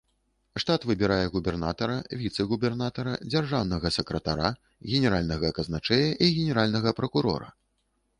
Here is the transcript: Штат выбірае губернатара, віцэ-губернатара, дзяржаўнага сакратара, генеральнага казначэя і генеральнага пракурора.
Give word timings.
Штат 0.61 0.85
выбірае 0.91 1.25
губернатара, 1.33 1.97
віцэ-губернатара, 2.21 3.13
дзяржаўнага 3.33 3.91
сакратара, 3.97 4.49
генеральнага 4.95 5.53
казначэя 5.59 6.09
і 6.23 6.31
генеральнага 6.39 6.95
пракурора. 7.03 7.49